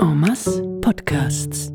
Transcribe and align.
En 0.00 0.80
Podcasts. 0.80 1.72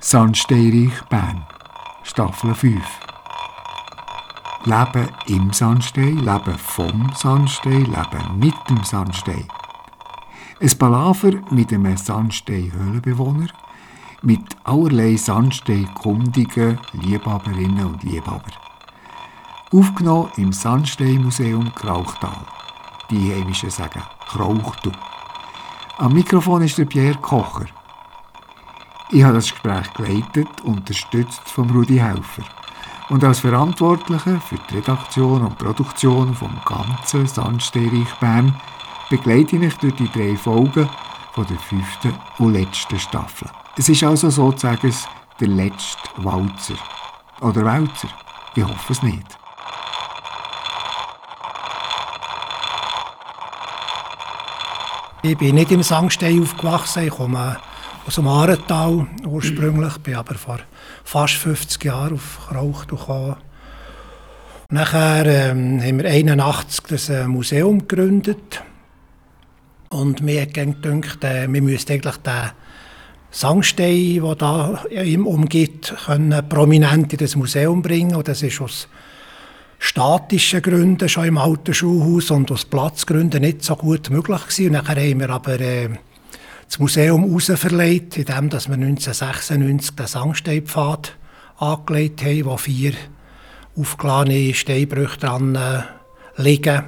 Sandsteinreich 0.00 1.02
Bern, 1.08 1.46
Staffel 2.02 2.54
5. 2.54 2.82
Leben 4.64 5.08
im 5.26 5.52
Sandstein, 5.54 6.18
Leben 6.18 6.58
vom 6.58 7.10
Sandstein, 7.14 7.86
Leben 7.86 8.38
mit 8.38 8.54
dem 8.68 8.84
Sandstein. 8.84 9.48
Ein 10.60 10.78
Palaver 10.78 11.32
mit 11.50 11.72
einem 11.72 11.96
Sandstein-Höhlenbewohner, 11.96 13.48
mit 14.20 14.42
allerlei 14.64 15.16
Sandstein-kundigen 15.16 16.78
Liebhaberinnen 16.92 17.86
und 17.86 18.02
Liebhaber. 18.02 18.67
Aufgenommen 19.70 20.30
im 20.36 20.50
Sandsteinmuseum 20.50 21.74
Krauchtal. 21.74 22.38
Die 23.10 23.34
Heimischen 23.34 23.68
sagen 23.68 24.02
Krauchtu. 24.26 24.90
Am 25.98 26.14
Mikrofon 26.14 26.62
ist 26.62 26.78
der 26.78 26.86
Pierre 26.86 27.18
Kocher. 27.18 27.66
Ich 29.10 29.22
habe 29.22 29.34
das 29.34 29.50
Gespräch 29.50 29.92
geleitet, 29.92 30.48
unterstützt 30.62 31.42
von 31.44 31.68
Rudi 31.68 31.98
Helfer. 31.98 32.44
Und 33.10 33.22
als 33.24 33.40
Verantwortlicher 33.40 34.40
für 34.40 34.56
die 34.70 34.76
Redaktion 34.76 35.44
und 35.44 35.58
Produktion 35.58 36.34
vom 36.34 36.58
ganzen 36.64 37.26
Sandsteinreich 37.26 38.14
Bern 38.20 38.58
begleite 39.10 39.56
ich 39.56 39.74
durch 39.74 39.96
die 39.96 40.08
drei 40.08 40.34
Folgen 40.34 40.88
von 41.32 41.46
der 41.46 41.58
fünften 41.58 42.14
und 42.38 42.54
letzten 42.54 42.98
Staffel. 42.98 43.50
Es 43.76 43.90
ist 43.90 44.02
also 44.02 44.30
sozusagen 44.30 44.94
der 45.38 45.48
letzte 45.48 46.24
Walzer. 46.24 46.78
Oder 47.42 47.66
Wälzer. 47.66 48.08
Ich 48.54 48.64
hoffe 48.64 48.92
es 48.94 49.02
nicht. 49.02 49.37
Ich 55.20 55.36
bin 55.36 55.56
nicht 55.56 55.72
im 55.72 55.82
Sangstein 55.82 56.40
aufgewachsen. 56.40 57.08
Ich 57.08 57.10
komme 57.10 57.56
aus 58.06 58.14
dem 58.14 58.28
Arental 58.28 59.08
ursprünglich, 59.26 59.98
bin 59.98 60.14
aber 60.14 60.36
vor 60.36 60.60
fast 61.02 61.34
50 61.34 61.84
Jahren 61.84 62.14
auf 62.14 62.38
Krauch 62.48 62.86
gekommen. 62.86 63.34
Nachher 64.70 65.26
ähm, 65.26 65.80
haben 65.82 65.98
wir 65.98 66.08
1981 66.08 66.84
das 66.88 67.08
äh, 67.08 67.26
Museum 67.26 67.88
gegründet. 67.88 68.62
Und 69.88 70.22
mir 70.22 70.46
gedacht, 70.46 71.24
äh, 71.24 71.52
wir 71.52 71.62
müssten 71.62 71.94
eigentlich 71.94 72.18
den 72.18 72.50
Sangstein, 73.32 74.22
der 74.22 74.34
da 74.36 74.84
ihm 74.88 75.26
umgibt, 75.26 75.96
können 76.06 76.48
prominent 76.48 77.12
in 77.12 77.18
das 77.18 77.34
Museum 77.34 77.82
bringen. 77.82 78.14
Und 78.14 78.28
das 78.28 78.44
ist 78.44 78.60
aus 78.60 78.86
statischen 79.78 80.62
Gründen 80.62 81.08
schon 81.08 81.26
im 81.26 81.38
alten 81.38 81.72
Schulhaus 81.72 82.30
und 82.30 82.50
aus 82.50 82.64
Platzgründen 82.64 83.42
nicht 83.42 83.64
so 83.64 83.76
gut 83.76 84.10
möglich 84.10 84.42
gewesen. 84.42 84.66
Und 84.66 84.72
nachher 84.72 84.96
haben 85.10 85.20
wir 85.20 85.30
aber 85.30 85.60
äh, 85.60 85.88
das 86.66 86.78
Museum 86.78 87.24
herausverlegt, 87.24 88.18
indem 88.18 88.50
wir 88.50 88.58
1996 88.58 89.94
den 89.94 90.06
Sangsteinpfad 90.06 91.16
angelegt 91.58 92.22
haben, 92.22 92.44
wo 92.44 92.56
vier 92.56 92.92
aufgeladene 93.76 94.54
Steinbrüche 94.54 95.18
dran 95.18 95.54
äh, 95.54 95.82
liegen. 96.36 96.82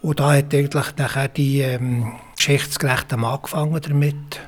Und 0.00 0.20
da 0.20 0.34
hat 0.34 0.54
eigentlich 0.54 0.96
nachher 0.96 1.28
die 1.28 1.60
ähm, 1.60 2.12
Geschichtsgerechte 2.36 3.16
angefangen 3.16 3.80
damit. 3.80 4.40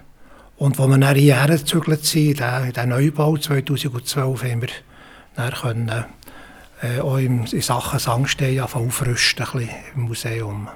Und 0.56 0.78
als 0.78 0.88
wir 0.88 0.98
dann 0.98 1.16
hierher 1.16 1.48
gezügelt 1.48 2.04
sind, 2.04 2.40
in 2.40 2.72
den 2.72 2.88
Neubau 2.88 3.36
2012, 3.36 4.44
haben 4.44 4.62
wir 4.62 4.68
dann 5.34 5.52
können, 5.52 6.04
äh, 6.86 7.00
auch 7.00 7.18
in, 7.18 7.44
in 7.44 7.60
Sachen 7.60 7.98
Sangstein 7.98 8.60
aufrüsten 8.60 9.68
im 9.94 10.02
Museum. 10.02 10.68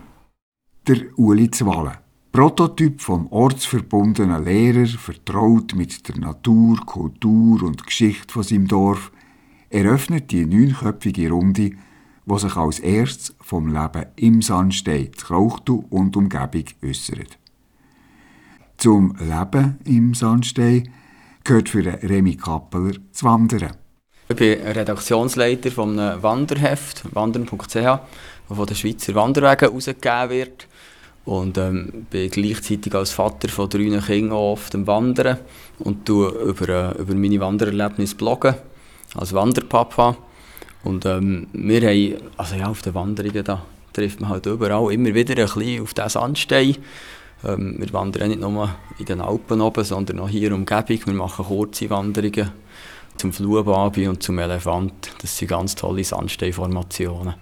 Der 0.87 1.19
Uli 1.19 1.51
Zwallen. 1.51 1.99
Prototyp 2.33 3.01
vom 3.01 3.27
ortsverbundenen 3.27 4.45
Lehrer, 4.45 4.87
vertraut 4.87 5.75
mit 5.75 6.09
der 6.09 6.17
Natur, 6.19 6.79
Kultur 6.87 7.63
und 7.65 7.85
Geschichte 7.85 8.33
von 8.33 8.45
seinem 8.45 8.69
Dorf, 8.69 9.11
eröffnet 9.69 10.31
die 10.31 10.47
neunköpfige 10.47 11.31
Runde, 11.31 11.71
die 12.27 12.39
sich 12.39 12.57
als 12.57 12.79
erstes 12.79 13.35
vom 13.41 13.67
Leben 13.67 14.07
im 14.17 14.43
Sandstein, 14.43 15.11
Krauchtu 15.11 15.85
und 15.91 16.17
Umgebung 16.17 16.67
äußert. 16.85 17.39
Zum 18.77 19.17
Leben 19.19 19.79
im 19.85 20.15
Sandstein 20.15 20.89
gehört 21.43 21.69
für 21.69 21.85
Remy 21.85 22.37
Kappeler 22.37 22.95
das 23.11 23.25
Wandern. 23.25 23.77
Ich 24.31 24.37
bin 24.37 24.63
Redaktionsleiter 24.63 25.73
von 25.73 25.99
einem 25.99 26.23
Wanderheft, 26.23 27.03
wandern.ch, 27.13 27.75
das 27.75 28.01
von 28.47 28.65
den 28.65 28.77
Schweizer 28.77 29.13
Wanderwegen 29.17 29.69
herausgegeben 29.69 30.31
wird. 30.31 30.69
Und 31.25 31.59
ähm, 31.59 32.07
bin 32.09 32.31
gleichzeitig 32.31 32.95
als 32.95 33.11
Vater 33.11 33.49
von 33.49 33.69
drei 33.69 33.89
Kindern 33.99 34.31
auf 34.31 34.71
dem 34.71 34.87
Wandern 34.87 35.39
und 35.81 36.07
tue 36.07 36.29
über, 36.29 36.69
äh, 36.69 37.01
über 37.01 37.13
meine 37.17 37.41
Wandererlebnisse 37.41 38.15
bloggen, 38.15 38.55
als 39.17 39.35
Wanderpapa. 39.35 40.17
Und 40.85 41.07
ähm, 41.07 41.49
wir 41.53 41.81
haben, 41.81 42.31
also 42.37 42.55
ja, 42.55 42.69
auf 42.69 42.83
den 42.83 42.95
Wanderungen, 42.95 43.43
da 43.43 43.67
trifft 43.93 44.21
man 44.21 44.31
halt 44.31 44.47
überall 44.47 44.93
immer 44.93 45.13
wieder 45.13 45.43
ein 45.43 45.53
bisschen 45.53 45.83
auf 45.83 45.93
diesen 45.93 46.09
Sandstein. 46.09 46.77
Ähm, 47.45 47.75
wir 47.79 47.93
wandern 47.93 48.29
nicht 48.29 48.41
nur 48.41 48.71
in 48.97 49.07
den 49.07 49.23
Alpen 49.23 49.61
oben, 49.61 49.83
sondern 49.83 50.21
auch 50.21 50.29
hier 50.29 50.53
in 50.53 50.65
der 50.65 50.77
Umgebung. 50.79 51.07
Wir 51.07 51.15
machen 51.15 51.47
kurze 51.47 51.91
Wanderungen 51.91 52.53
zum 53.21 53.33
Fluhbabi 53.35 54.09
und 54.09 54.23
zum 54.23 54.39
Elefant. 54.39 55.13
Das 55.21 55.37
sind 55.37 55.49
ganz 55.49 55.75
tolle 55.75 56.03
Sandsteinformationen. 56.03 57.35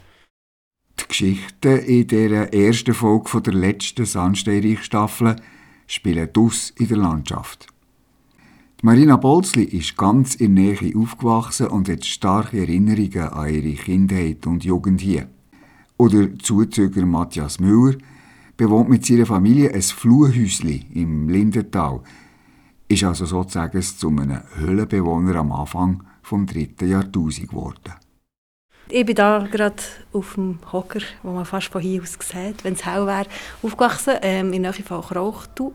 Die 0.98 1.06
Geschichten 1.06 1.78
in 1.78 2.08
dieser 2.08 2.52
ersten 2.52 2.94
Folge 2.94 3.40
der 3.42 3.54
letzten 3.54 4.04
Sandsteinreich-Staffel 4.04 5.36
spielen 5.86 6.28
dus 6.32 6.70
in 6.70 6.88
der 6.88 6.96
Landschaft. 6.96 7.68
Die 8.80 8.86
Marina 8.86 9.16
Bolzli 9.16 9.62
ist 9.62 9.96
ganz 9.96 10.34
in 10.34 10.56
der 10.56 10.64
Nähe 10.64 10.96
aufgewachsen 10.96 11.68
und 11.68 11.88
hat 11.88 12.04
starke 12.04 12.58
Erinnerungen 12.58 13.28
an 13.28 13.48
ihre 13.48 13.74
Kindheit 13.74 14.48
und 14.48 14.64
Jugend 14.64 15.00
hier. 15.00 15.28
Oder 15.96 16.36
Zuzüger 16.40 17.06
Matthias 17.06 17.60
Müller 17.60 17.96
bewohnt 18.56 18.88
mit 18.88 19.06
seiner 19.06 19.26
Familie 19.26 19.72
ein 19.72 19.82
Fluhhäuschen 19.82 20.86
im 20.92 21.28
Lindental, 21.28 22.00
ist 22.88 23.04
also 23.04 23.26
sozusagen 23.26 23.82
zu 23.82 24.08
einem 24.08 24.42
Höhlenbewohner 24.56 25.36
am 25.36 25.52
Anfang 25.52 26.02
vom 26.22 26.46
dritten 26.46 26.88
Jahrtausend 26.88 27.48
geworden. 27.48 27.94
Ich 28.90 29.04
bin 29.04 29.14
da 29.14 29.46
gerade 29.50 29.82
auf 30.14 30.34
dem 30.34 30.58
Hocker, 30.72 31.00
wo 31.22 31.32
man 31.32 31.44
fast 31.44 31.68
von 31.68 31.82
hier 31.82 32.00
aus 32.02 32.14
sieht, 32.14 32.64
wenn 32.64 32.72
es 32.72 32.86
hell 32.86 33.06
wäre, 33.06 33.26
aufgewachsen, 33.62 34.14
ähm, 34.22 34.54
in 34.54 34.62
der 34.62 34.72
Nähe 34.72 34.82
von 34.82 35.02
Krauchtu. 35.02 35.72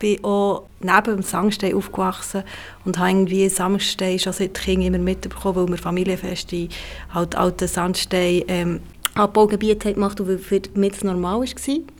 Ich 0.00 0.20
bin 0.20 0.24
auch 0.24 0.66
neben 0.80 1.16
dem 1.16 1.22
Sangstein 1.22 1.74
aufgewachsen 1.74 2.42
und 2.84 2.98
habe 2.98 3.10
irgendwie 3.10 3.48
Sandstein 3.48 4.18
schon 4.18 4.32
seit 4.32 4.54
Kind 4.54 4.82
immer 4.82 4.98
mitbekommen, 4.98 5.56
weil 5.56 5.68
wir 5.68 5.78
Familienfeste 5.78 6.68
halt 7.14 7.36
alte 7.36 7.68
Sandstein 7.68 8.42
ähm, 8.48 8.80
Abbaugebiete 9.14 9.94
gemacht 9.94 10.18
haben, 10.18 10.38
für 10.38 10.60
mich 10.74 11.04
normal 11.04 11.40
war. 11.40 11.95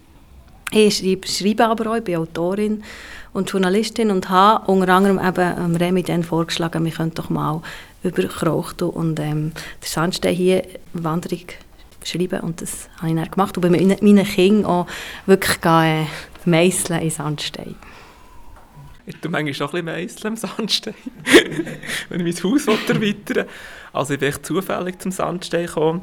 Ich 0.72 0.98
schreibe, 0.98 1.28
schreibe 1.28 1.66
aber 1.66 1.90
auch, 1.90 1.96
ich 1.96 2.04
bin 2.04 2.16
Autorin 2.16 2.82
und 3.32 3.50
Journalistin 3.50 4.10
und 4.10 4.30
habe 4.30 4.70
unter 4.70 4.92
anderem 4.94 5.20
eben 5.24 5.76
Remi 5.76 6.02
dann 6.02 6.24
vorgeschlagen, 6.24 6.84
wir 6.84 6.92
könnten 6.92 7.14
doch 7.14 7.30
mal 7.30 7.62
über 8.02 8.24
Krauchtu 8.24 8.86
und 8.86 9.20
ähm, 9.20 9.52
der 9.82 9.88
Sandstein 9.88 10.34
hier 10.34 10.62
Wanderung 10.92 11.46
schreiben 12.04 12.40
und 12.40 12.62
das 12.62 12.88
habe 12.98 13.10
ich 13.10 13.16
dann 13.16 13.30
gemacht 13.30 13.56
und 13.56 13.62
bei 13.62 13.70
meinen, 13.70 14.24
Kindern 14.24 14.64
auch 14.64 14.86
wirklich 15.26 15.56
äh, 15.64 16.04
meißeln 16.44 17.02
in 17.02 17.10
Sandstein. 17.10 17.74
Ich 19.08 19.16
tue 19.18 19.30
manchmal 19.30 19.54
schon 19.54 19.74
ein 19.74 19.84
bisschen 19.84 20.28
im 20.28 20.36
Sandstein, 20.36 20.94
wenn 22.08 22.26
ich 22.26 22.42
mein 22.42 22.52
Haus 22.52 22.66
erweitern 22.66 23.46
Also 23.92 24.14
ich 24.14 24.20
bin 24.20 24.28
echt 24.30 24.46
zufällig 24.46 25.00
zum 25.00 25.12
Sandstein 25.12 25.66
gekommen. 25.66 26.02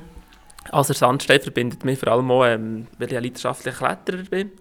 Also 0.72 0.94
der 0.94 1.00
Sandstein 1.00 1.42
verbindet 1.42 1.84
mich 1.84 2.00
vor 2.00 2.10
allem 2.10 2.32
auch, 2.32 2.46
ähm, 2.46 2.88
weil 2.98 3.10
ich 3.10 3.18
ein 3.18 3.24
leidenschaftlicher 3.24 3.78
Kletterer 3.78 4.24
bin. 4.24 4.52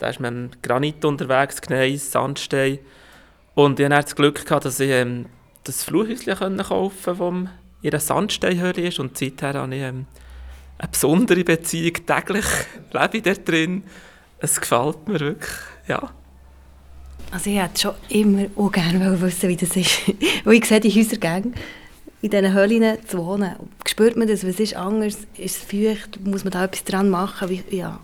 Da 0.00 0.08
ist 0.08 0.18
im 0.18 0.50
Granit 0.62 1.04
unterwegs, 1.04 1.60
Gneis, 1.60 2.10
Sandstein. 2.10 2.78
Und 3.54 3.78
ich 3.78 3.86
hatte 3.86 4.02
das 4.02 4.16
Glück, 4.16 4.44
gehabt, 4.46 4.64
dass 4.64 4.80
ich 4.80 4.90
ähm, 4.90 5.26
das 5.64 5.84
Flughäuschen 5.84 6.34
kaufen 6.56 7.18
konnte, 7.18 7.44
das 7.44 7.50
in 7.82 7.90
einer 7.90 8.00
Sandsteinhöhle 8.00 8.88
ist. 8.88 8.98
Und 8.98 9.18
seither 9.18 9.54
habe 9.54 9.74
ich 9.74 9.82
ähm, 9.82 10.06
eine 10.78 10.88
besondere 10.88 11.44
Beziehung. 11.44 11.92
Täglich 12.06 12.46
lebe 12.92 13.16
ich 13.18 13.22
dort 13.22 13.46
drin. 13.46 13.84
Es 14.38 14.58
gefällt 14.58 15.06
mir 15.06 15.20
wirklich, 15.20 15.50
ja. 15.86 16.10
Also 17.30 17.50
ich 17.50 17.60
hätte 17.60 17.80
schon 17.80 17.94
immer 18.08 18.46
auch 18.56 18.72
gerne 18.72 19.20
wissen, 19.20 19.50
wie 19.50 19.56
das 19.56 19.76
ist. 19.76 20.00
Weil 20.44 20.54
ich 20.54 20.64
sehe 20.64 20.80
die 20.80 20.90
Häuser 20.90 21.18
gerne 21.18 21.52
in 22.22 22.30
diesen 22.30 22.54
Höhlen 22.54 23.06
zu 23.06 23.18
wohnen. 23.18 23.54
Spürt 23.86 24.16
man 24.16 24.28
das? 24.28 24.46
Was 24.46 24.58
ist 24.58 24.74
anders? 24.76 25.18
Ist 25.36 25.58
es 25.58 25.62
feucht? 25.62 26.20
Muss 26.24 26.42
man 26.44 26.52
da 26.52 26.64
etwas 26.64 26.84
dran 26.84 27.10
machen? 27.10 27.50
Wie, 27.50 27.62
ja. 27.70 28.00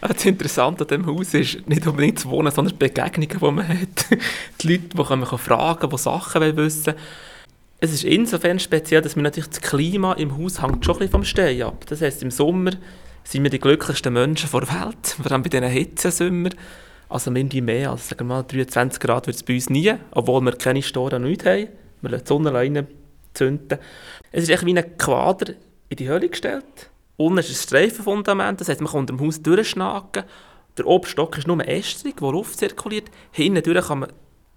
Das 0.08 0.24
Interessante 0.24 0.84
an 0.84 0.88
diesem 0.88 1.06
Haus 1.06 1.34
ist 1.34 1.68
nicht 1.68 1.86
unbedingt 1.86 2.18
zu 2.18 2.30
wohnen, 2.30 2.50
sondern 2.50 2.72
die 2.72 2.78
Begegnungen, 2.78 3.38
die 3.38 3.50
man 3.50 3.68
hat. 3.68 4.06
Die 4.60 4.68
Leute, 4.68 4.88
die 4.88 5.16
man 5.16 5.26
fragen 5.26 5.90
die 5.90 5.98
Sachen 5.98 6.56
wissen 6.56 6.94
Es 7.78 7.92
ist 7.92 8.04
insofern 8.04 8.58
speziell, 8.58 9.02
dass 9.02 9.16
wir 9.16 9.22
natürlich 9.22 9.50
das 9.50 9.60
Klima 9.60 10.14
im 10.14 10.36
Haus 10.36 10.62
hängt 10.62 10.84
schon 10.84 10.94
ein 10.94 10.98
bisschen 10.98 11.12
vom 11.12 11.24
Stehen 11.24 11.62
ab. 11.62 11.84
Das 11.86 12.00
heisst, 12.00 12.22
im 12.22 12.30
Sommer 12.30 12.72
sind 13.24 13.42
wir 13.42 13.50
die 13.50 13.60
glücklichsten 13.60 14.12
Menschen 14.12 14.48
der 14.50 14.62
Welt, 14.62 15.06
vor 15.22 15.30
allem 15.30 15.42
bei 15.42 15.48
diesen 15.48 15.68
Hitzesommer. 15.68 16.50
Also 17.08 17.30
mindestens 17.30 17.64
mehr 17.64 17.90
als 17.90 18.08
sagen 18.08 18.28
wir 18.28 18.36
mal, 18.36 18.42
23 18.44 19.00
Grad 19.00 19.26
wird 19.26 19.36
es 19.36 19.42
bei 19.42 19.54
uns 19.54 19.68
nie, 19.68 19.92
obwohl 20.12 20.40
wir 20.42 20.52
keine 20.52 20.82
Storen 20.82 21.24
nicht 21.24 21.44
haben. 21.44 21.68
Wir 22.02 22.10
lassen 22.10 22.24
die 22.24 22.28
Sonne 22.28 22.54
rein 22.54 22.86
zünden. 23.34 23.78
Es 24.32 24.44
ist 24.44 24.50
echt 24.50 24.64
wie 24.64 24.76
ein 24.76 24.96
Quader 24.96 25.54
in 25.88 25.96
die 25.96 26.08
Höhle 26.08 26.28
gestellt. 26.28 26.90
Unten 27.20 27.40
ist 27.40 27.50
ein 27.50 27.54
Streifenfundament, 27.54 28.62
das 28.62 28.70
heisst, 28.70 28.80
man 28.80 28.90
kann 28.90 29.00
unter 29.00 29.14
dem 29.14 29.20
Haus 29.20 29.42
durchschnacken. 29.42 30.24
Der 30.78 30.86
Obststock 30.86 31.36
ist 31.36 31.46
nur 31.46 31.68
Ästerung, 31.68 32.14
wo 32.16 32.30
Luft 32.30 32.56
zirkuliert. 32.56 33.10
Hinten 33.30 33.62
durch 33.62 33.86
kann 33.88 33.98
man 33.98 34.12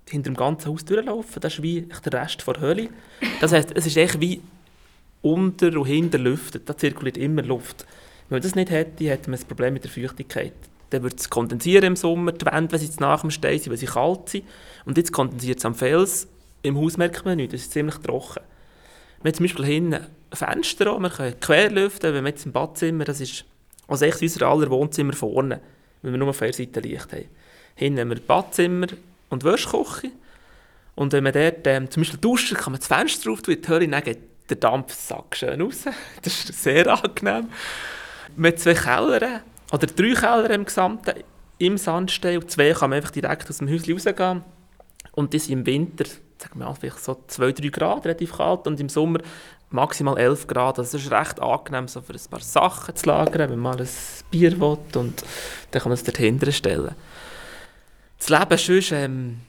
hinter 0.07 0.29
dem 0.29 0.37
ganzen 0.37 0.71
Haus 0.71 0.85
durchlaufen. 0.85 1.41
Das 1.41 1.55
ist 1.55 1.61
wie 1.61 1.89
der 2.05 2.13
Rest 2.13 2.47
der 2.47 2.61
Höhle. 2.61 2.87
Das 3.41 3.51
heisst, 3.51 3.73
es 3.75 3.85
ist 3.85 3.97
echt 3.97 4.21
wie 4.21 4.39
unter 5.21 5.77
und 5.77 5.87
hinter 5.87 6.17
lüftet. 6.17 6.69
Da 6.69 6.77
zirkuliert 6.77 7.17
immer 7.17 7.41
Luft. 7.41 7.85
Wenn 8.29 8.37
man 8.37 8.41
das 8.43 8.55
nicht 8.55 8.71
hätte, 8.71 9.09
hätte 9.09 9.29
man 9.29 9.41
ein 9.41 9.45
Problem 9.45 9.73
mit 9.73 9.83
der 9.83 9.91
Feuchtigkeit. 9.91 10.53
Dann 10.91 11.03
würde 11.03 11.17
es 11.17 11.29
kondensieren 11.29 11.83
im 11.83 11.95
Sommer, 11.97 12.31
die 12.31 12.45
Wände, 12.45 12.71
wenn 12.71 12.79
sie 12.79 12.89
nach 12.97 13.19
dem 13.19 13.31
Stehen 13.31 13.59
sind, 13.59 13.71
weil 13.71 13.77
sie 13.77 13.87
kalt 13.87 14.29
sind. 14.29 14.45
Und 14.85 14.97
jetzt 14.97 15.11
kondensiert 15.11 15.59
es 15.59 15.65
am 15.65 15.75
Fels. 15.75 16.29
Im 16.61 16.77
Haus 16.77 16.95
merkt 16.95 17.25
man 17.25 17.35
nichts, 17.35 17.55
es 17.55 17.63
ist 17.63 17.73
ziemlich 17.73 17.95
trocken. 17.95 18.41
Wir 19.21 19.31
haben 19.31 19.35
zum 19.35 19.43
Beispiel 19.43 19.65
hinten 19.65 20.07
Fenster, 20.35 20.99
wir 20.99 21.09
können 21.09 21.39
quer 21.39 21.69
lüften, 21.69 22.13
wenn 22.13 22.23
wir 22.23 22.31
jetzt 22.31 22.45
im 22.45 22.51
Badzimmer, 22.51 23.05
das 23.05 23.21
ist 23.21 23.45
also 23.87 24.05
echt 24.05 24.21
unser 24.21 24.47
aller 24.47 24.69
Wohnzimmer 24.69 25.13
vorne, 25.13 25.59
wenn 26.01 26.13
wir 26.13 26.17
nur 26.17 26.29
auf 26.29 26.39
der 26.39 26.53
Seite 26.53 26.79
Licht 26.79 27.11
haben. 27.11 27.25
Hinten 27.75 27.99
haben 27.99 28.09
wir 28.09 28.19
Badzimmer 28.19 28.87
und 29.29 29.43
Wäschküche. 29.43 30.11
Und 30.95 31.11
wenn 31.11 31.23
man 31.23 31.33
dort 31.33 31.65
ähm, 31.65 31.89
zum 31.89 32.01
Beispiel 32.01 32.19
duscht, 32.19 32.53
kann 32.55 32.71
man 32.71 32.79
das 32.79 32.87
Fenster 32.87 33.29
drauf 33.29 33.41
die 33.41 33.59
Hölle, 33.67 33.87
dann 33.87 34.03
geht 34.03 34.19
der 34.49 34.57
Dampfsack 34.57 35.35
schön 35.35 35.61
raus. 35.61 35.85
Das 36.21 36.33
ist 36.33 36.63
sehr 36.63 36.87
angenehm. 36.87 37.49
Mit 38.35 38.59
zwei 38.59 38.73
Kellern, 38.73 39.41
oder 39.71 39.87
drei 39.87 40.13
Keller 40.13 40.49
im 40.51 40.65
Gesamten, 40.65 41.13
im 41.57 41.77
Sandstein, 41.77 42.37
und 42.37 42.51
zwei 42.51 42.73
kann 42.73 42.89
man 42.89 42.97
einfach 42.97 43.11
direkt 43.11 43.49
aus 43.49 43.57
dem 43.57 43.69
Häuschen 43.69 43.93
rausgehen. 43.93 44.43
Und 45.13 45.31
sind 45.31 45.49
im 45.49 45.65
Winter, 45.65 46.05
sagen 46.43 46.59
wir 46.59 46.65
mal, 46.65 46.75
vielleicht 46.75 47.03
so 47.03 47.13
2-3 47.29 47.71
Grad, 47.71 48.05
relativ 48.05 48.37
kalt, 48.37 48.67
und 48.67 48.79
im 48.79 48.89
Sommer 48.89 49.19
maximal 49.69 50.17
11 50.17 50.47
Grad. 50.47 50.79
Also 50.79 50.97
es 50.97 51.05
ist 51.05 51.11
recht 51.11 51.39
angenehm, 51.41 51.87
so 51.87 52.01
für 52.01 52.13
ein 52.13 52.19
paar 52.29 52.41
Sachen 52.41 52.95
zu 52.95 53.07
lagern, 53.07 53.49
wenn 53.49 53.59
man 53.59 53.77
mal 53.77 53.81
ein 53.81 53.89
Bier 54.29 54.59
will, 54.59 54.77
und 54.95 55.23
dann 55.71 55.81
kann 55.81 55.89
man 55.89 55.93
es 55.93 56.03
dort 56.03 56.17
hinten 56.17 56.51
stellen. 56.51 56.95
Das 58.19 58.29
Leben 58.29 58.57
sonst, 58.57 58.91
ähm, 58.91 59.39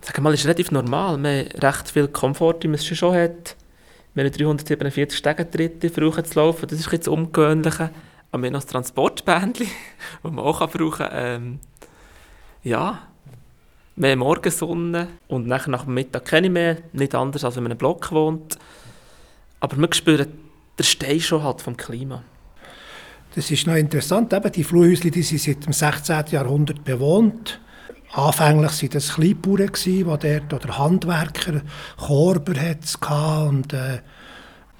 sagen 0.00 0.22
mal, 0.22 0.34
ist 0.34 0.44
relativ 0.44 0.70
normal. 0.70 1.18
Man 1.18 1.46
hat 1.46 1.62
recht 1.62 1.90
viel 1.90 2.08
Komfort, 2.08 2.58
wie 2.62 2.68
man 2.68 2.76
es 2.76 2.86
schon 2.86 3.14
hat. 3.14 3.56
Wir 4.14 4.24
haben 4.24 4.32
347 4.32 5.16
Stegentritte 5.16 5.90
versuchen 5.90 6.24
zu 6.24 6.38
laufen, 6.38 6.66
das 6.68 6.80
ist 6.80 6.90
jetzt 6.90 7.08
das. 7.08 7.90
Aber 8.30 8.42
wir 8.42 8.48
haben 8.48 8.52
noch 8.52 8.60
das 8.60 8.66
Transportbändchen, 8.66 9.68
das 10.22 10.32
man 10.32 10.44
auch 10.44 10.58
brauchen 10.58 10.90
kann. 10.90 11.10
Ähm, 11.12 11.60
ja, 12.64 13.08
mehr 13.98 14.16
Morgensonne 14.16 15.08
und 15.28 15.46
nachher 15.46 15.70
nach 15.70 15.84
dem 15.84 15.94
Mittag 15.94 16.24
kenne 16.24 16.46
ich 16.46 16.52
mehr, 16.52 16.76
nicht 16.92 17.14
anders 17.14 17.44
als 17.44 17.56
wenn 17.56 17.64
man 17.64 17.72
in 17.72 17.72
einem 17.72 17.78
Block 17.78 18.12
wohnt. 18.12 18.58
Aber 19.60 19.76
wir 19.76 19.88
spüren 19.92 20.28
den 20.78 20.84
Stein 20.84 21.20
schon 21.20 21.42
halt 21.42 21.60
vom 21.60 21.76
Klima. 21.76 22.22
Das 23.34 23.50
ist 23.50 23.66
noch 23.66 23.74
interessant, 23.74 24.32
eben 24.32 24.52
die 24.52 24.64
Flughäuschen 24.64 25.10
die 25.10 25.22
sind 25.22 25.40
seit 25.40 25.66
dem 25.66 25.72
16. 25.72 26.24
Jahrhundert 26.30 26.84
bewohnt. 26.84 27.60
Anfänglich 28.12 28.82
waren 28.82 28.90
das 28.90 29.14
Kleinbauern, 29.14 29.70
die 29.84 30.04
dort, 30.04 30.52
oder 30.52 30.78
Handwerker, 30.78 31.60
Korber 31.98 32.54
hatte 32.58 33.48
und 33.48 33.72
äh, 33.74 33.98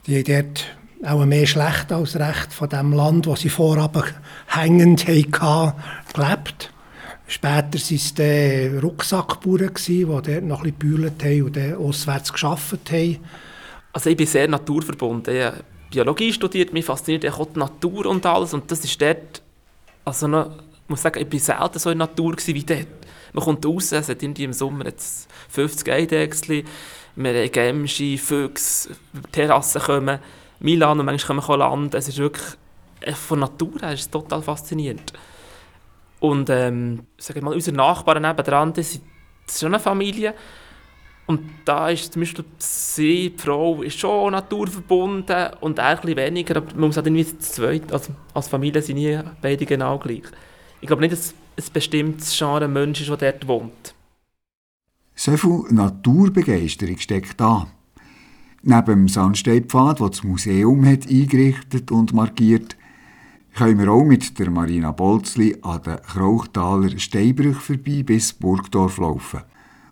die 0.06 0.22
dort 0.22 0.64
auch 1.04 1.24
mehr 1.24 1.46
schlecht 1.46 1.92
als 1.92 2.16
recht 2.16 2.52
von 2.52 2.68
dem 2.68 2.92
Land, 2.92 3.26
wo 3.26 3.36
sie 3.36 3.50
vorab 3.50 4.02
hängend 4.46 5.06
hatten, 5.06 5.74
gelebt. 6.14 6.72
Später 7.30 7.78
waren 7.78 8.74
es 8.74 8.82
Rucksackbauern, 8.82 9.70
die 9.86 10.04
dort 10.04 10.42
noch 10.42 10.64
ein 10.64 10.72
bisschen 10.72 11.12
haben 11.22 11.42
und 11.42 11.56
dann 11.56 11.74
auswärts 11.74 12.32
gearbeitet 12.32 12.90
haben. 12.90 13.18
Also 13.92 14.08
ich 14.10 14.16
bin 14.16 14.26
sehr 14.26 14.48
naturverbunden. 14.48 15.36
Ich 15.36 15.44
habe 15.44 15.64
Biologie 15.90 16.32
studiert, 16.32 16.72
mich 16.72 16.86
fasziniert 16.86 17.26
auch 17.30 17.46
die 17.46 17.58
Natur 17.58 18.06
und 18.06 18.24
alles 18.24 18.54
und 18.54 18.70
das 18.70 18.84
ist 18.84 19.00
dort, 19.00 19.42
also 20.04 20.26
noch, 20.26 20.56
ich 20.84 20.88
muss 20.88 21.02
sagen, 21.02 21.20
ich 21.20 21.28
bin 21.28 21.38
selten 21.40 21.78
so 21.78 21.90
in 21.90 21.98
der 21.98 22.08
Natur 22.08 22.34
wie 22.46 22.62
dort. 22.64 22.86
Man 23.32 23.44
kommt 23.44 23.64
raus, 23.64 23.92
es 23.92 24.08
hat 24.08 24.22
im 24.22 24.52
Sommer 24.52 24.86
jetzt 24.86 25.28
50 25.50 25.90
Eidechsel, 25.90 26.64
wir 27.16 27.34
haben 27.34 27.52
Gämsche, 27.52 28.16
Füchse, 28.16 28.90
Terrassen 29.32 29.82
kommen, 29.82 30.18
Milan 30.60 31.00
und 31.00 31.06
manchmal 31.06 31.38
können 31.38 31.48
wir 31.48 31.56
landen. 31.58 31.96
Es 31.96 32.08
ist 32.08 32.18
wirklich, 32.18 32.46
von 33.16 33.40
Natur 33.40 33.80
her 33.80 33.92
ist 33.92 34.00
es 34.00 34.10
total 34.10 34.42
faszinierend. 34.42 35.12
Und 36.20 36.50
ähm, 36.50 37.04
sag 37.16 37.40
mal, 37.42 37.54
unsere 37.54 37.76
Nachbarn 37.76 38.22
nebenan, 38.22 38.72
das 38.72 38.94
ist 38.94 39.02
schon 39.60 39.74
eine 39.74 39.80
Familie. 39.80 40.34
Und 41.26 41.40
da 41.66 41.90
ist 41.90 42.14
zum 42.14 42.22
Beispiel 42.22 42.44
sie, 42.56 43.30
die 43.30 43.38
Frau, 43.38 43.82
ist 43.82 43.98
schon 43.98 44.32
naturverbunden 44.32 45.50
und 45.60 45.78
er 45.78 46.02
ein 46.02 46.16
weniger, 46.16 46.56
aber 46.56 46.72
man 46.72 46.86
muss 46.86 46.96
halt 46.96 47.06
irgendwie 47.06 47.26
zu 47.26 47.38
zweit, 47.38 47.92
also 47.92 48.14
als 48.32 48.48
Familie 48.48 48.80
sind 48.80 48.96
nie 48.96 49.20
beide 49.42 49.66
genau 49.66 49.98
gleich. 49.98 50.22
Ich 50.80 50.86
glaube 50.86 51.02
nicht, 51.02 51.12
dass 51.12 51.34
ein 51.58 51.64
bestimmtes 51.70 52.36
Genre 52.36 52.66
Mensch 52.66 53.02
ist, 53.02 53.20
der 53.20 53.32
dort 53.32 53.46
wohnt. 53.46 53.94
So 55.14 55.36
viel 55.36 55.64
Naturbegeisterung 55.68 56.96
steckt 56.96 57.38
da. 57.38 57.66
Neben 58.62 58.86
dem 58.86 59.08
Sandsteinpfad, 59.08 60.00
den 60.00 60.08
das 60.08 60.24
Museum 60.24 60.86
hat 60.86 61.06
eingerichtet 61.10 61.90
und 61.90 62.14
markiert, 62.14 62.77
können 63.58 63.80
wir 63.80 63.90
auch 63.90 64.04
mit 64.04 64.38
der 64.38 64.52
Marina 64.52 64.92
Bolzli 64.92 65.56
an 65.62 65.82
den 65.82 65.96
Krauchtaler 65.96 66.96
Steinbrüch 66.96 67.56
vorbei 67.56 68.04
bis 68.04 68.32
Burgdorf 68.32 68.98
laufen. 68.98 69.40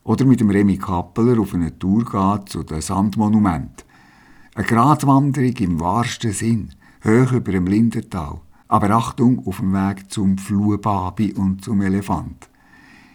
Oder 0.05 0.25
mit 0.25 0.39
dem 0.39 0.51
Remy 0.51 0.77
Kappeler 0.77 1.41
auf 1.41 1.53
eine 1.53 1.77
Tour 1.77 2.05
gehen 2.05 2.47
zu 2.47 2.63
den 2.63 2.81
Sandmonumenten. 2.81 3.85
Eine 4.55 4.67
Gratwanderung 4.67 5.57
im 5.57 5.81
wahrsten 5.81 6.31
Sinn, 6.31 6.75
hoch 7.05 7.33
über 7.33 7.51
dem 7.51 7.67
Lindental. 7.67 8.41
Aber 8.69 8.91
Achtung 8.91 9.45
auf 9.45 9.57
dem 9.57 9.73
Weg 9.73 10.13
zum 10.13 10.39
Fluhbabi 10.39 11.33
und 11.33 11.65
zum 11.65 11.83
Elefant. 11.83 12.49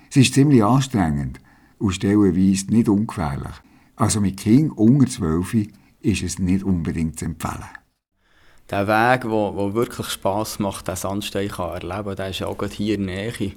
Es 0.09 0.18
ist 0.18 0.33
ziemlich 0.33 0.65
anstrengend 0.65 1.39
und 1.80 1.94
stellenweise 1.94 2.65
nicht 2.71 2.89
ungefährlich. 2.89 3.56
Also 3.95 4.19
mit 4.19 4.36
Kind 4.36 4.77
unter 4.77 5.07
12 5.07 5.68
ist 6.01 6.24
es 6.24 6.39
nicht 6.39 6.65
unbedingt 6.65 7.17
zu 7.20 7.24
empfehlen. 7.24 7.80
Der 8.72 8.88
Weg, 8.88 9.24
der, 9.24 9.51
der 9.51 9.74
wirklich 9.74 10.08
Spass 10.08 10.58
macht, 10.58 10.88
den 10.88 10.96
Sandstein 10.96 11.50
kann 11.50 11.72
erleben 11.72 12.16
der 12.16 12.30
ist 12.30 12.42
auch 12.42 12.58
gerade 12.58 12.74
hier 12.74 12.96
in 12.96 13.08
der 13.08 13.34
Nähe. 13.34 13.51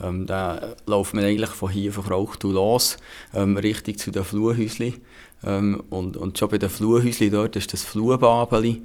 Ähm, 0.00 0.26
da 0.26 0.74
läuft 0.86 1.12
man 1.12 1.24
eigentlich 1.24 1.50
von 1.50 1.70
hier, 1.70 1.92
von 1.92 2.04
Krauchtul 2.04 2.54
los, 2.54 2.96
ähm, 3.34 3.56
Richtung 3.56 3.98
zu 3.98 4.12
den 4.12 4.22
Fluhäuschen. 4.22 4.94
Ähm, 5.44 5.82
und, 5.90 6.16
und 6.16 6.38
schon 6.38 6.50
bei 6.50 6.58
den 6.58 6.70
Fluhäuschen 6.70 7.32
dort 7.32 7.56
ist 7.56 7.72
das 7.72 7.82
Fluhbabeli. 7.82 8.80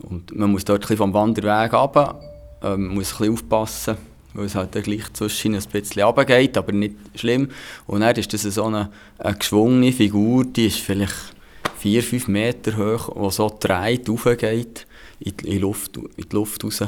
Und 0.00 0.36
man 0.36 0.52
muss 0.52 0.64
dort 0.64 0.84
vom 0.84 1.12
Wanderweg 1.12 1.72
runter, 1.72 2.20
ähm, 2.62 2.94
muss 2.94 3.12
ein 3.14 3.18
bisschen 3.18 3.32
aufpassen, 3.32 3.96
weil 4.32 4.44
es 4.44 4.54
halt 4.54 4.76
dann 4.76 4.82
gleich 4.84 5.12
zwischen 5.12 5.56
ein 5.56 5.62
bisschen 5.72 6.02
runtergeht, 6.04 6.56
aber 6.56 6.70
nicht 6.70 6.94
schlimm. 7.16 7.48
Und 7.88 8.02
dann 8.02 8.14
ist 8.14 8.32
das 8.32 8.42
so 8.42 8.62
eine, 8.62 8.90
eine 9.18 9.36
geschwungene 9.36 9.90
Figur, 9.90 10.44
die 10.44 10.66
ist 10.66 10.78
vielleicht 10.78 11.34
vier, 11.78 12.04
fünf 12.04 12.28
Meter 12.28 12.76
hoch, 12.76 13.12
die 13.12 13.30
so 13.32 13.56
dreht, 13.58 14.08
raufgeht 14.08 14.86
in 15.20 15.36
die, 15.36 15.58
Luft, 15.58 15.96
in 15.96 16.10
die 16.16 16.34
Luft 16.34 16.64
raus. 16.64 16.82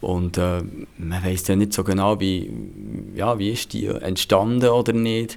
Und 0.00 0.38
äh, 0.38 0.62
man 0.96 1.24
weiß 1.24 1.48
ja 1.48 1.56
nicht 1.56 1.74
so 1.74 1.84
genau, 1.84 2.18
wie, 2.20 2.50
ja, 3.14 3.38
wie 3.38 3.50
ist 3.50 3.72
die 3.72 3.86
entstanden 3.86 4.68
oder 4.68 4.92
nicht. 4.92 5.36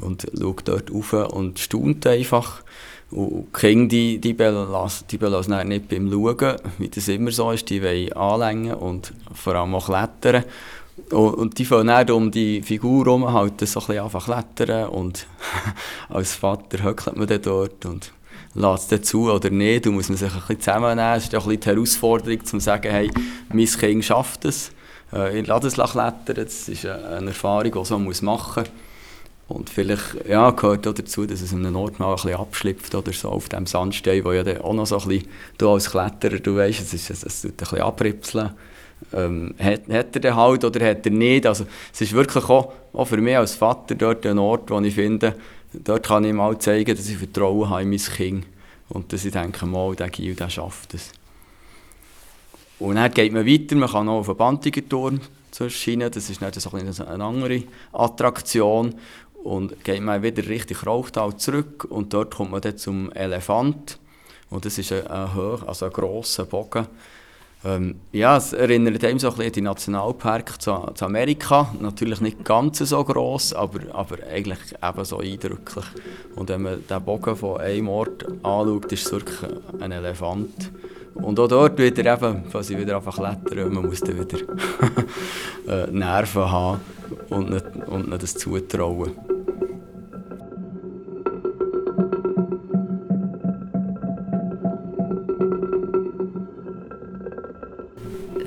Und 0.00 0.26
schaut 0.38 0.68
dort 0.68 0.92
rauf 0.92 1.12
und 1.32 1.58
staunt 1.58 2.06
einfach. 2.06 2.62
Und 3.10 3.46
die 3.54 3.58
Kinder, 3.58 3.88
die, 3.88 4.18
die 4.18 4.32
belassen, 4.32 5.06
die 5.10 5.18
belassen 5.18 5.68
nicht 5.68 5.88
beim 5.88 6.10
Schauen, 6.10 6.56
wie 6.78 6.88
das 6.88 7.08
immer 7.08 7.32
so 7.32 7.50
ist. 7.50 7.68
Die 7.70 7.82
wollen 7.82 8.12
anlängen 8.12 8.74
und 8.74 9.12
vor 9.32 9.54
allem 9.56 9.74
auch 9.74 9.86
klettern. 9.86 10.44
Und, 11.10 11.34
und 11.34 11.58
die 11.58 11.64
fangen 11.64 11.88
dann 11.88 12.10
um 12.10 12.30
die 12.30 12.62
Figur 12.62 13.04
herum, 13.04 13.32
halt 13.32 13.60
so 13.66 13.80
ein 13.80 13.86
bisschen 13.86 14.20
klettern. 14.20 14.88
Und 14.90 15.26
als 16.08 16.34
Vater 16.34 16.82
höckelt 16.82 17.16
man 17.16 17.42
dort 17.42 17.84
und 17.84 18.12
lässt 18.54 18.92
es 18.92 19.02
zu 19.02 19.30
oder 19.30 19.50
nicht. 19.50 19.86
Da 19.86 19.90
muss 19.90 20.08
man 20.08 20.18
sich 20.18 20.32
ein 20.32 20.40
bisschen 20.40 20.60
zusammennehmen. 20.60 21.16
Es 21.16 21.24
ist 21.24 21.34
auch 21.34 21.46
ein 21.46 21.48
bisschen 21.48 21.60
die 21.60 21.68
Herausforderung, 21.68 22.44
zu 22.44 22.60
sagen, 22.60 22.90
hey, 22.90 23.10
mein 23.52 23.66
Kind 23.66 24.04
schafft 24.04 24.44
es. 24.44 24.70
Ich 25.34 25.46
lasse 25.46 25.68
es 25.68 25.74
klettern. 25.74 26.36
Das 26.36 26.68
ist 26.68 26.86
eine 26.86 27.28
Erfahrung, 27.28 27.72
die 27.72 27.92
man 27.92 28.14
machen 28.22 28.64
muss. 28.64 28.72
Und 29.46 29.68
vielleicht 29.68 30.26
ja, 30.26 30.50
gehört 30.50 30.86
auch 30.88 30.94
dazu, 30.94 31.26
dass 31.26 31.42
es 31.42 31.52
an 31.52 31.66
einem 31.66 31.76
Ort 31.76 31.98
mal 31.98 32.08
ein 32.08 32.14
bisschen 32.14 32.34
abschlüpft 32.34 32.94
oder 32.94 33.12
so 33.12 33.28
auf 33.28 33.48
dem 33.48 33.66
Sandstein, 33.66 34.24
wo 34.24 34.32
ja 34.32 34.42
auch 34.62 34.72
noch 34.72 34.86
so 34.86 34.98
ein 34.98 35.08
bisschen, 35.08 35.28
du 35.58 35.70
als 35.70 35.90
Kletterer, 35.90 36.38
du 36.38 36.56
weißt, 36.56 36.80
es, 36.80 36.94
ist, 36.94 37.10
es, 37.10 37.22
es 37.24 37.42
tut 37.42 37.50
ein 37.52 37.56
bisschen 37.56 37.80
abripseln. 37.80 38.50
Ähm, 39.12 39.54
hat, 39.58 39.82
hat 39.90 40.16
er 40.16 40.20
den 40.20 40.34
halt 40.34 40.64
oder 40.64 40.88
hat 40.88 41.04
er 41.04 41.12
nicht? 41.12 41.46
Also 41.46 41.66
es 41.92 42.00
ist 42.00 42.12
wirklich 42.14 42.44
auch, 42.44 42.72
auch 42.94 43.04
für 43.04 43.18
mich 43.18 43.36
als 43.36 43.54
Vater 43.54 43.94
dort 43.94 44.24
ein 44.24 44.38
Ort, 44.38 44.70
wo 44.70 44.80
ich 44.80 44.94
finde, 44.94 45.34
dort 45.82 46.06
kann 46.06 46.24
ich 46.24 46.32
mal 46.32 46.58
zeigen, 46.58 46.96
dass 46.96 47.08
ich 47.08 47.16
Vertrauen 47.16 47.68
habe 47.68 47.82
in 47.82 47.90
mein 47.90 47.98
Kind. 47.98 48.46
Und 48.88 49.12
dass 49.12 49.24
ich 49.24 49.32
denke, 49.32 49.66
mal, 49.66 49.96
der 49.96 50.10
Gil, 50.10 50.34
der 50.34 50.50
schafft 50.50 50.94
es. 50.94 51.10
Und 52.78 52.96
dann 52.96 53.12
geht 53.12 53.32
man 53.32 53.46
weiter, 53.46 53.76
man 53.76 53.88
kann 53.88 54.08
auch 54.08 54.20
auf 54.20 54.28
einen 54.28 54.38
Bantigerturm 54.38 55.20
zur 55.50 55.70
Schiene, 55.70 56.10
das 56.10 56.28
ist 56.28 56.40
nicht 56.40 56.60
so 56.60 56.70
eine 56.70 57.24
andere 57.24 57.62
Attraktion. 57.92 58.94
Und 59.42 59.84
geht 59.84 60.02
man 60.02 60.22
wieder 60.22 60.46
Richtung 60.46 60.78
Rauchtal 60.78 61.36
zurück 61.36 61.84
und 61.84 62.12
dort 62.14 62.34
kommt 62.34 62.50
man 62.50 62.62
dann 62.62 62.78
zum 62.78 63.12
Elefant. 63.12 63.98
Und 64.50 64.64
das 64.64 64.78
ist 64.78 64.92
ein, 64.92 65.06
ein, 65.06 65.34
hoch, 65.34 65.62
also 65.66 65.86
ein 65.86 65.92
grosser 65.92 66.46
Bogen. 66.46 66.86
Ähm, 67.66 67.94
ja, 68.12 68.36
es 68.36 68.52
erinnert 68.52 69.02
einem 69.04 69.18
so 69.18 69.28
ein 69.28 69.36
bisschen 69.36 69.46
an 69.46 69.52
die 69.52 69.60
Nationalpark 69.62 70.60
zu, 70.60 70.90
zu, 70.94 71.04
Amerika. 71.06 71.74
Natürlich 71.80 72.20
nicht 72.20 72.44
ganz 72.44 72.78
so 72.78 73.02
gross, 73.04 73.54
aber, 73.54 73.80
aber 73.92 74.16
eigentlich 74.30 74.58
eben 74.82 75.04
so 75.04 75.18
eindrücklich. 75.20 75.86
Und 76.36 76.50
wenn 76.50 76.62
man 76.62 76.86
den 76.86 77.02
Bogen 77.02 77.34
von 77.34 77.60
einem 77.60 77.88
Ort 77.88 78.26
anschaut, 78.42 78.92
ist 78.92 79.06
es 79.06 79.12
wirklich 79.12 79.38
ein 79.80 79.92
Elefant. 79.92 80.70
Und 81.14 81.40
auch 81.40 81.48
dort 81.48 81.78
wieder 81.78 82.12
eben, 82.12 82.44
falls 82.50 82.68
ich 82.68 82.78
wieder 82.78 82.96
einfach 82.96 83.14
klettern, 83.14 83.72
man 83.72 83.86
muss 83.86 84.00
dann 84.00 84.18
wieder 84.18 84.38
äh, 85.86 85.90
Nerven 85.90 86.50
haben 86.50 86.80
und 87.30 87.50
nicht, 87.50 87.64
und 87.86 88.10
nicht 88.10 88.22
das 88.22 88.34
zutrauen. 88.34 89.12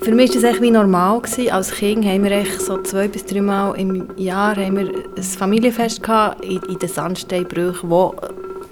Für 0.08 0.16
mich 0.16 0.34
war 0.36 0.54
das 0.54 0.62
wie 0.62 0.72
normal. 0.72 1.20
Gewesen. 1.20 1.52
Als 1.52 1.70
Kind 1.70 2.06
haben 2.06 2.24
wir 2.24 2.46
so 2.60 2.82
zwei 2.82 3.10
bis 3.10 3.26
drei 3.26 3.42
Mal 3.42 3.74
im 3.78 4.08
Jahr 4.16 4.56
haben 4.56 4.78
wir 4.78 4.88
ein 4.88 5.22
Familienfest 5.22 6.02
in, 6.44 6.62
in 6.62 6.80
den 6.80 6.88
Sandsteinbrüchen, 6.88 7.90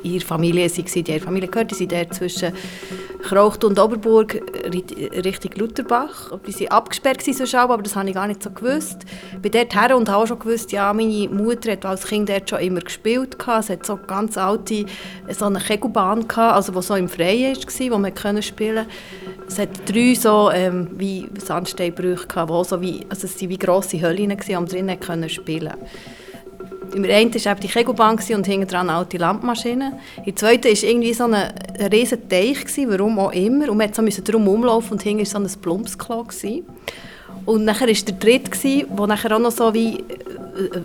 ihre 0.06 0.26
Familie 0.26 0.70
waren. 0.70 1.04
Die 1.04 1.20
Familie 1.20 1.50
gehört, 1.50 1.72
die 1.72 1.76
sind 1.76 1.92
dort 1.92 2.14
zwischen 2.14 2.54
Kraucht 3.24 3.64
und 3.64 3.80
Oberburg 3.80 4.40
Richtung 5.26 5.52
Lutherbach. 5.56 6.32
Die 6.46 6.54
waren 6.54 6.72
abgesperrt, 6.72 7.24
so 7.24 7.58
aber 7.58 7.82
das 7.82 7.96
habe 7.96 8.08
ich 8.08 8.14
gar 8.14 8.28
nicht 8.28 8.44
so 8.44 8.52
gewusst. 8.52 9.00
Ich 9.34 9.40
bin 9.40 9.52
dort 9.52 9.76
her 9.76 9.98
und 9.98 10.08
habe 10.10 10.24
auch 10.24 10.28
schon 10.28 10.40
gewusst, 10.40 10.72
ja, 10.72 10.94
meine 10.94 11.28
Mutter 11.30 11.72
hat 11.72 11.86
als 11.86 12.06
Kind 12.06 12.30
dort 12.30 12.50
schon 12.50 12.60
immer 12.60 12.82
gespielt. 12.82 13.36
Es 13.40 13.70
hat 13.70 13.86
so 13.86 13.98
ganz 13.98 14.38
alte 14.38 14.86
so 15.30 15.46
eine 15.46 15.60
Kegelbahn, 15.60 16.26
also 16.30 16.72
die 16.72 16.82
so 16.82 16.96
im 16.96 17.10
Freien 17.10 17.56
war, 17.56 17.92
wo 17.92 17.98
man 17.98 18.42
spielen 18.44 18.76
konnte. 18.76 18.90
Es 19.48 19.60
hat 19.60 19.70
drei 19.88 20.14
so 20.14 20.52
ähm, 20.52 20.90
wie 20.98 21.28
Sandsteinbrüche, 21.38 22.48
wo 22.48 22.64
so 22.64 22.80
wie, 22.82 23.06
also 23.10 23.26
es 23.26 23.42
waren 23.42 23.50
wie 23.50 23.58
grosse 23.58 24.02
Höllen, 24.02 24.32
wo 24.32 24.54
man 24.54 24.66
drinnen 24.66 25.30
spielen 25.30 25.70
konnte. 25.70 25.86
Im 26.96 27.04
einen 27.04 27.34
war 27.34 27.56
die 27.56 27.68
Kegelbahn 27.68 28.18
und 28.18 28.48
hinten 28.48 28.68
dran 28.68 28.90
alte 28.90 29.18
Landmaschine. 29.18 30.00
Im 30.26 30.36
zweiten 30.36 30.64
war 30.64 30.90
irgendwie 30.90 31.14
so 31.14 31.26
ein, 31.26 31.36
riesiger 31.92 32.28
Teich, 32.30 32.58
warum 32.88 33.20
auch 33.20 33.34
immer. 33.34 33.70
Und 33.70 33.78
man 33.78 33.90
musste 34.06 34.12
so 34.12 34.32
drum 34.32 34.48
umlaufen 34.48 34.94
und 34.94 35.04
hinten 35.04 35.20
war 35.20 35.26
so 35.26 35.38
ein 35.38 35.62
Plumpsklo. 35.62 36.26
Und 37.46 37.66
nachher 37.66 37.88
war 37.88 37.94
der 37.94 38.16
dritte, 38.16 38.88
der 38.88 39.08
nachher 39.08 39.36
auch 39.36 39.40
noch 39.40 39.52
so 39.52 39.74
wie 39.74 40.04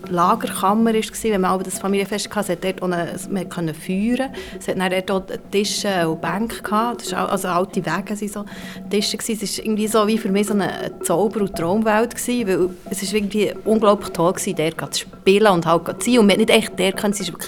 Lagerkammer 0.09 0.95
war, 0.95 1.03
wenn 1.23 1.41
man 1.41 1.62
das 1.62 1.79
Familienfest 1.79 2.35
hatte, 2.35 2.53
hat 2.53 2.65
dort 2.65 2.83
eine, 2.83 3.17
man 3.31 3.49
konnte 3.49 3.75
feuern. 3.75 4.31
Es 4.59 4.69
hat 4.69 4.79
dann 4.79 4.91
dort 4.91 5.11
auch 5.11 5.37
Tische 5.50 6.09
und 6.09 6.21
Bänke 6.21 6.62
gehabt. 6.62 7.03
Das 7.03 7.12
war 7.12 7.31
also 7.31 7.49
alte 7.49 7.85
Wege 7.85 8.17
sind 8.17 8.33
so 8.33 8.45
Tische 8.91 9.17
gewesen. 9.17 9.45
Es 9.45 9.59
war 9.59 9.65
irgendwie 9.65 9.87
so 9.87 10.07
wie 10.07 10.19
für 10.19 10.31
mich 10.31 10.47
so 10.47 10.55
eine 10.55 10.93
Zauber- 11.03 11.41
und 11.41 11.55
Traumwelt 11.55 12.15
gewesen, 12.15 12.49
weil 12.49 12.71
es 12.91 13.07
war 13.07 13.15
irgendwie 13.15 13.53
unglaublich 13.65 14.11
toll 14.11 14.33
gewesen, 14.33 14.57
dort 14.57 14.95
zu 14.95 15.00
spielen 15.03 15.49
und 15.49 15.67
halt 15.67 16.03
zu 16.03 16.11
sein. 16.11 16.19
Und 16.21 16.27
man 16.27 16.33
hat 16.33 16.39
nicht 16.39 16.50
echt 16.50 16.79
dort 16.79 16.97
können, 16.97 17.12
es 17.12 17.21
war 17.21 17.41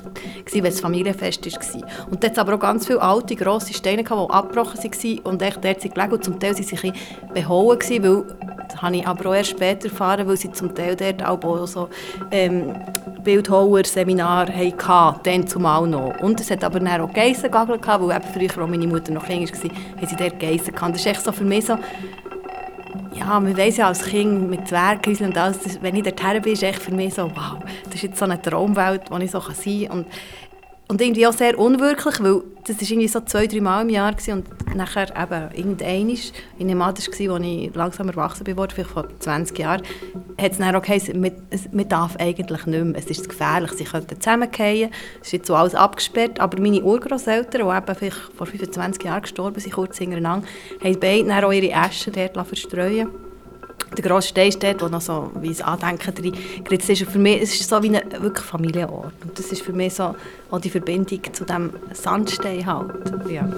wirklich, 0.45 0.65
es 0.65 0.81
Familienfest 0.81 1.47
war. 1.47 2.09
Und 2.11 2.23
dort 2.23 2.39
aber 2.39 2.55
auch 2.55 2.61
ganz 2.61 2.87
viele 2.87 3.03
alte, 3.03 3.37
grosse 3.37 3.75
Steine, 3.75 4.05
gehabt, 4.05 4.31
die 4.31 4.35
abgebrochen 4.35 4.79
waren 4.79 5.19
und 5.21 5.43
echt 5.43 5.65
dort 5.65 5.81
sind 5.81 5.95
gelegen. 5.95 6.13
Und 6.13 6.25
zum 6.25 6.39
Teil 6.39 6.55
waren 6.55 6.63
sie 6.63 6.77
ein 6.77 6.93
bisschen 6.93 7.35
behauen, 7.35 7.79
gewesen, 7.79 8.05
weil 8.05 8.25
das 8.73 8.81
habe 8.81 8.97
ich 8.97 9.07
aber 9.07 9.31
auch 9.31 9.35
erst 9.35 9.51
später 9.51 9.89
erfahren, 9.89 10.27
weil 10.27 10.37
sie 10.37 10.51
zum 10.53 10.75
Teil 10.75 10.97
dort 10.97 11.23
auch 11.25 11.67
so 11.67 11.89
ähm, 12.31 12.75
Bildhauer-Seminar 13.23 14.49
hatten, 14.49 15.21
dann 15.25 15.47
zumal 15.47 15.87
noch. 15.87 16.19
Und 16.21 16.41
es 16.41 16.51
hat 16.51 16.65
aber 16.65 16.81
dann 16.81 17.01
auch 17.01 17.13
Geissengagel 17.13 17.79
gehabt, 17.79 18.03
weil 18.03 18.17
eben 18.17 18.25
früher, 18.33 18.63
als 18.63 18.71
meine 18.71 18.87
Mutter 18.87 19.13
noch 19.13 19.25
klein 19.25 19.43
war, 19.43 19.49
haben 19.49 20.07
sie 20.07 20.17
dort 20.17 20.41
Geissen 20.41 20.75
gehabt. 20.75 20.95
Das 20.95 21.01
ist 21.01 21.07
echt 21.07 21.23
so 21.23 21.33
für 21.33 21.45
mich 21.45 21.67
so, 21.67 21.77
ja, 23.15 23.39
man 23.39 23.57
weiss 23.57 23.77
ja 23.77 23.89
als 23.89 24.05
Kind 24.05 24.49
mit 24.49 24.67
Zwerghäuschen 24.67 25.27
und 25.27 25.39
alles, 25.39 25.61
das, 25.61 25.83
wenn 25.83 25.95
ich 25.95 26.03
dort 26.03 26.43
bin, 26.43 26.53
ist 26.53 26.63
echt 26.63 26.81
für 26.81 26.95
mich 26.95 27.15
so, 27.15 27.25
wow, 27.25 27.59
das 27.85 27.97
ist 27.97 28.03
jetzt 28.03 28.19
so 28.19 28.25
eine 28.25 28.41
Traumwelt, 28.41 29.03
wo 29.11 29.19
ich 29.19 29.31
so 29.31 29.41
sein 29.41 29.87
kann. 29.87 29.99
Und 29.99 30.07
und 30.93 31.01
irgendwie 31.01 31.27
auch 31.27 31.33
sehr 31.33 31.59
unwirklich, 31.59 32.23
weil 32.23 32.43
das 32.67 32.77
war 32.77 32.83
irgendwie 32.83 33.09
so 33.09 33.21
zwei, 33.21 33.47
drei 33.47 33.63
Mal 33.63 33.81
im 33.81 33.89
Jahr 33.89 34.13
gewesen 34.13 34.45
und 34.67 34.77
nachher 34.77 35.09
eben 35.09 35.57
irgendein 35.57 36.11
ich 36.11 36.35
nehme 36.59 36.85
an, 36.85 36.95
das 36.95 37.09
war, 37.09 37.37
als 37.37 37.47
ich 37.47 37.75
langsam 37.75 38.09
erwachsen 38.11 38.45
bin, 38.45 38.55
vielleicht 38.57 38.91
vor 38.91 39.09
20 39.19 39.59
Jahren, 39.59 39.81
hat 40.39 40.53
es 40.53 40.59
dann 40.59 40.77
auch 40.77 40.83
geheißen, 40.83 41.19
man, 41.19 41.89
darf 41.89 42.17
eigentlich 42.17 42.67
nicht 42.67 42.85
mehr, 42.85 42.99
es 42.99 43.07
ist 43.07 43.27
gefährlich, 43.27 43.73
sie 43.73 43.85
könnten 43.85 44.21
zusammenfallen, 44.21 44.91
es 45.23 45.29
ist 45.29 45.33
jetzt 45.33 45.47
so 45.47 45.55
alles 45.55 45.75
abgesperrt, 45.75 46.39
aber 46.41 46.61
meine 46.61 46.83
Urgroßeltern, 46.83 47.67
die 47.67 47.75
eben 47.75 47.97
vielleicht 47.97 48.37
vor 48.37 48.47
25 48.47 49.03
Jahren 49.03 49.23
gestorben 49.23 49.61
sind, 49.61 49.73
kurz 49.73 49.97
hintereinander, 49.97 50.47
haben 50.85 51.01
beide 51.01 51.25
dann 51.25 51.45
auch 51.45 51.53
ihre 51.53 51.75
Asche 51.75 52.11
dort 52.11 52.47
verstreuen 52.47 53.09
der 53.97 54.05
grosse 54.05 54.29
Stein 54.29 54.53
steht, 54.53 54.83
wo 54.83 54.89
noch 54.89 55.01
so 55.01 55.31
wie 55.41 55.51
ein 55.51 55.63
Andenken 55.63 56.15
drin 56.15 56.35
ist. 56.71 56.89
ist. 56.89 57.03
Für 57.11 57.19
mich 57.19 57.43
es 57.43 57.61
ist 57.61 57.69
so 57.69 57.83
wie 57.83 57.97
ein 57.97 58.23
wirklich 58.23 58.47
Familienort. 58.47 59.13
Und 59.25 59.39
das 59.39 59.47
ist 59.47 59.63
für 59.63 59.73
mich 59.73 59.95
so 59.95 60.15
auch 60.51 60.61
die 60.61 60.71
Verbindung 60.71 61.21
zu 61.33 61.45
dem 61.45 61.71
Sandstein 61.93 62.67
halt. 62.67 63.13
Ja. 63.29 63.49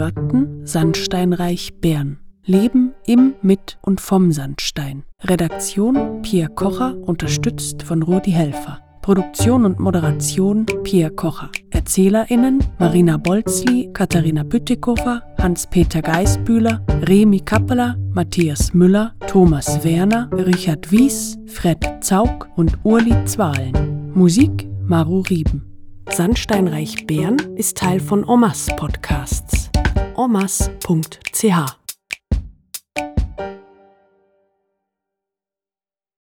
Hörten 0.00 0.66
Sandsteinreich 0.66 1.74
Bern. 1.80 2.18
Leben 2.46 2.94
im, 3.06 3.34
mit 3.42 3.78
und 3.82 4.00
vom 4.00 4.32
Sandstein. 4.32 5.04
Redaktion 5.22 6.22
Pierre 6.22 6.48
Kocher, 6.48 6.96
unterstützt 7.02 7.82
von 7.82 8.02
Rudi 8.02 8.30
Helfer. 8.30 8.78
Produktion 9.02 9.66
und 9.66 9.78
Moderation 9.78 10.64
Pierre 10.84 11.10
Kocher. 11.10 11.50
ErzählerInnen 11.68 12.64
Marina 12.78 13.18
Bolzli, 13.18 13.90
Katharina 13.92 14.42
Bütikofer, 14.42 15.22
Hans-Peter 15.38 16.00
Geisbühler, 16.00 16.82
Remi 17.06 17.40
Kappeler, 17.40 17.96
Matthias 18.14 18.72
Müller, 18.72 19.12
Thomas 19.26 19.84
Werner, 19.84 20.30
Richard 20.32 20.90
Wies, 20.90 21.38
Fred 21.46 21.78
Zaug 22.00 22.48
und 22.56 22.78
Urli 22.84 23.14
Zwahlen. 23.26 24.12
Musik 24.14 24.66
Maru 24.82 25.20
Rieben. 25.20 25.66
Sandsteinreich 26.10 27.06
Bern 27.06 27.36
ist 27.56 27.76
Teil 27.76 28.00
von 28.00 28.24
Omas 28.24 28.66
Podcasts. 28.76 29.69
omas.ch 30.20 31.79